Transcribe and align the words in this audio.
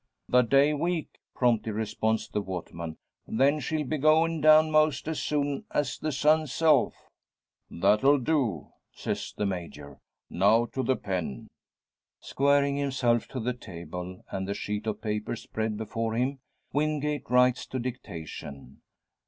"The 0.27 0.41
day 0.41 0.73
week," 0.73 1.19
promptly 1.35 1.71
responds 1.71 2.27
the 2.27 2.41
waterman. 2.41 2.97
"Then 3.27 3.59
she'll 3.59 3.85
be 3.85 3.99
goin' 3.99 4.41
down, 4.41 4.71
most 4.71 5.07
as 5.07 5.19
soon 5.19 5.63
as 5.69 5.99
the 5.99 6.11
sun's 6.11 6.51
self." 6.51 6.95
"That'll 7.69 8.17
do," 8.17 8.69
says 8.91 9.31
the 9.37 9.45
Major. 9.45 9.99
"Now 10.27 10.65
to 10.73 10.81
the 10.81 10.95
pen!" 10.95 11.49
Squaring 12.19 12.77
himself 12.77 13.27
to 13.27 13.39
the 13.39 13.53
table, 13.53 14.25
and 14.31 14.47
the 14.47 14.55
sheet 14.55 14.87
of 14.87 15.01
paper 15.01 15.35
spread 15.35 15.77
before 15.77 16.15
him, 16.15 16.39
Wingate 16.73 17.29
writes 17.29 17.67
to 17.67 17.77
dictation. 17.77 18.81